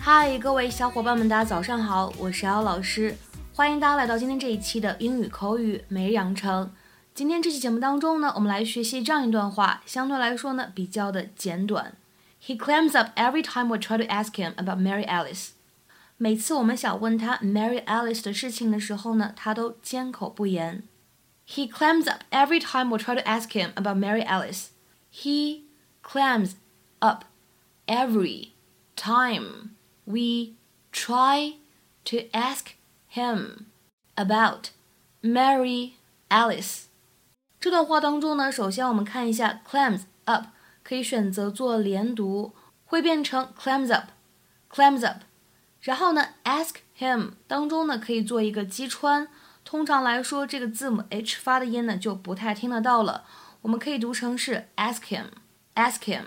[0.00, 3.14] 嗨，各位小伙伴们，大家早上好，我是姚老师，
[3.52, 6.72] 欢迎大家来到今天这一期的英语口语每日养成。
[7.14, 11.92] 今天这期节目当中呢，我们来学习这样一段话，相对来说呢比较的简短。
[12.42, 15.48] He clams up every time we try to ask him about Mary Alice。
[16.16, 20.84] 每次我们想问他 Mary Alice 的事情的时候呢，他都缄口不言。
[21.47, 24.69] He clams up every time we try to ask him about Mary Alice.
[25.11, 25.65] He
[26.01, 26.55] clams
[26.99, 27.25] up
[27.87, 28.53] every
[28.95, 30.55] time we
[30.91, 31.55] try
[32.05, 32.75] to ask
[33.07, 33.65] him
[34.15, 34.69] about
[35.21, 35.93] Mary
[36.29, 36.85] Alice。
[37.59, 40.47] 这段话当中呢，首先我们看一下 clams up，
[40.83, 42.53] 可以选择做连读，
[42.85, 45.21] 会变成 clams up，clams up。
[45.81, 49.27] 然后呢，ask him 当中呢可以做一个击穿，
[49.67, 53.23] 通常来说这个字母 h 发的音呢就不太听得到了，
[53.61, 56.25] 我们可以读成是 ask him，ask him。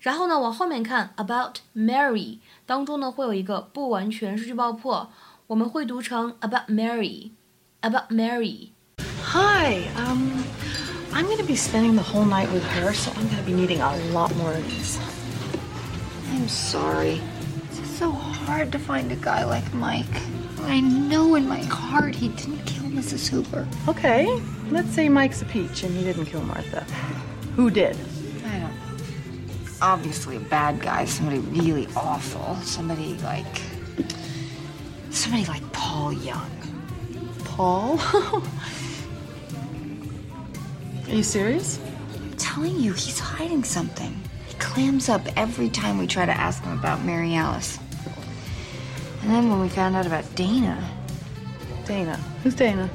[0.00, 5.10] 然后呢，往后面看，about Mary 当中呢会有一个不完全失去爆破，
[5.46, 10.42] 我们会读成 about Mary，about Mary。Hi, um,
[11.12, 13.52] I'm going to be spending the whole night with her, so I'm going to be
[13.52, 14.98] needing a lot more of these.
[16.32, 17.20] I'm sorry.
[17.70, 20.20] It's so hard to find a guy like Mike.
[20.66, 23.27] I know in my heart he didn't kill Mrs.
[23.27, 23.67] Hooper.
[23.87, 24.25] Okay,
[24.71, 26.81] let's say Mike's a peach and he didn't kill Martha.
[27.55, 27.95] Who did?
[28.45, 28.87] I don't know
[29.81, 33.61] obviously a bad guy, somebody really awful, somebody like
[35.09, 36.51] somebody like Paul Young.
[37.43, 37.99] Paul?
[41.07, 41.79] Are you serious?
[42.15, 44.19] I'm telling you, he's hiding something.
[44.47, 47.79] He clams up every time we try to ask him about Mary Alice.
[49.21, 50.96] And then when we found out about Dana.
[51.87, 52.17] Dana.
[52.43, 52.89] Who's Dana?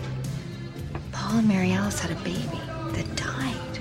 [1.12, 2.60] Paul and Mary Alice had a baby
[2.92, 3.78] that died.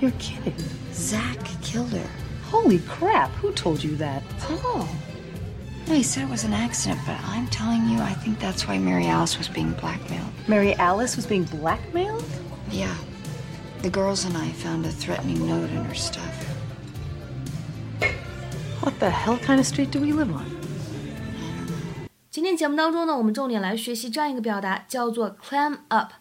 [0.00, 0.54] You're kidding.
[0.94, 2.10] Zach killed her.
[2.44, 4.22] Holy crap, who told you that?
[4.38, 4.88] Paul.
[5.86, 8.78] No, he said it was an accident, but I'm telling you, I think that's why
[8.78, 10.32] Mary Alice was being blackmailed.
[10.48, 12.24] Mary Alice was being blackmailed?
[12.70, 12.96] Yeah.
[13.82, 16.46] The girls and I found a threatening note in her stuff.
[18.80, 20.59] What the hell kind of street do we live on?
[22.30, 26.12] 今天节目当中呢，我们重点来学习这样一个表达，叫做 "climb up。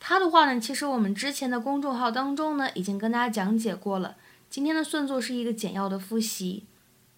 [0.00, 4.16] 它的话呢，其实我们之前的公众号当中呢，已经跟大家讲解过了。
[4.48, 6.64] 今天呢，算作是一个简要的复习。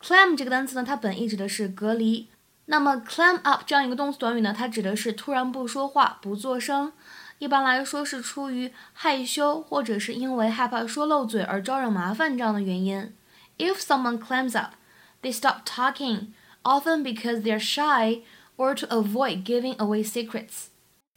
[0.02, 2.28] "climb" 这个单词呢，它本意指的是隔离。
[2.64, 6.92] 那么 "climb up 这样一个动词短语呢，它指的是突然不说话、不作声。
[7.38, 13.14] 一般来说是出于害羞，或者是因为害怕说漏嘴而招惹麻烦这样的原因。
[13.58, 14.72] If someone climbs up,
[15.22, 16.32] they stop talking,
[16.63, 18.21] often because they're shy
[18.57, 20.67] or to avoid giving away secrets.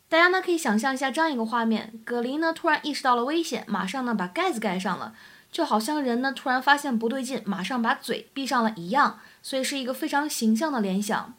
[0.09, 5.15] 大家呢可以想象一下这样一个画面：葛林呢突然意识到了危险，马上呢把盖子盖上了，
[5.51, 11.35] 就好像人呢突然发现不对劲，马上把嘴闭上了一样，所以是一个非常形象的联想。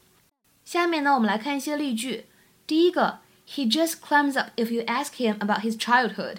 [0.65, 2.25] 下面呢我们来看一些例句。
[2.65, 6.37] 第一个，He just clams up if you ask him about his childhood。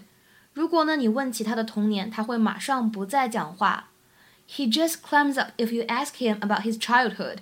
[0.52, 3.90] 如果呢你问起他的童年，他会马上不再讲话。
[4.48, 7.38] He just clams up if you ask him about his childhood。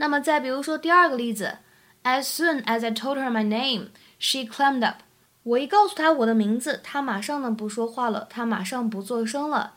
[0.00, 1.58] 那么再比如说第二个例子。
[2.02, 3.88] As soon as I told her my name,
[4.18, 5.02] she climbed up.
[5.42, 9.74] 我一告诉她我的名字，她马上呢不说话了，她马上不做声了。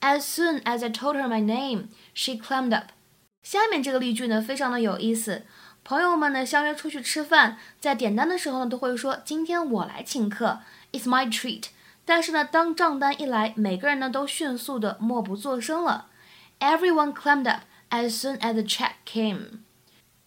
[0.00, 2.86] As soon as I told her my name, she climbed up.
[3.42, 5.42] 下面这个例句呢非常的有意思。
[5.84, 10.60] 朋友们呢相约出去吃饭，在点单的时候呢都会说今天我来请客
[10.92, 11.64] ，It's my treat。
[12.06, 16.06] 但是呢当账单一来，每个人呢都迅速的默不作声了。
[16.60, 19.65] Everyone climbed up as soon as the check came.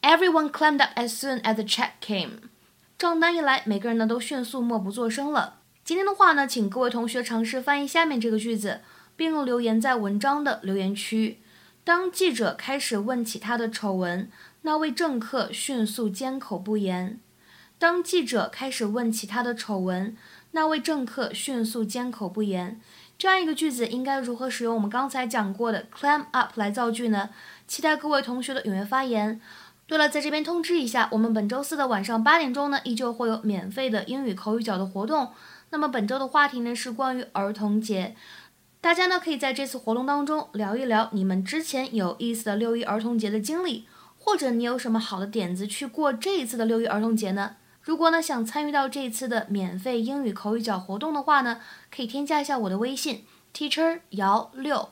[0.01, 2.49] Everyone clammed up as soon as the check came。
[2.97, 5.55] 账单一来，每个人呢都迅速默不作声了。
[5.83, 8.79] 今天的话呢，请各位同学尝试翻译下面这个句子，
[9.17, 11.41] 并留言在文章的留言区。
[11.83, 14.31] 当记者开始问起他的丑闻，
[14.61, 17.19] 那位政客迅速缄口不言。
[17.77, 20.15] 当记者开始问起他的丑闻，
[20.51, 22.79] 那位政客迅速缄口不言。
[23.17, 27.29] 这样一个句子应该如何使用我们刚才讲过的 climb up 来造句呢？
[27.67, 29.41] 期待各位同学的踊跃发言。
[29.89, 35.29] 对了，在这边通知一下，我们本周四的晚上八点钟呢，依旧会有免费的英语口语角的活动。
[35.71, 38.15] 那么本周的话题呢是关于儿童节，
[38.81, 43.87] 大家呢可以在这次活动当中聊一聊你们之前有意思的六一儿童节的经历，
[44.19, 47.55] 或者你有什么好的点子去过这一次的六一儿童节呢？
[47.81, 54.89] 如果呢想参与到这一次的免费英语口语角活动的话呢，可以添加一下我的微信 teacher 姚六，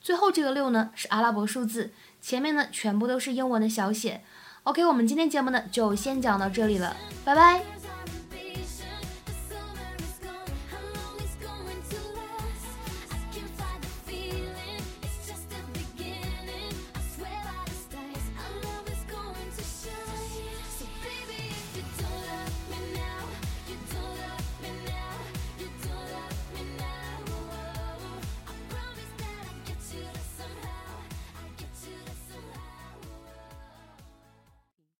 [0.00, 4.20] 最后这个六呢是阿拉伯数字，前面呢全部都是英文的小写。
[4.64, 7.79] OK，我们今天节目呢就先讲到这里了，拜拜。